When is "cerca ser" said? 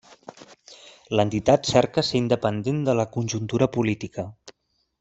1.73-2.17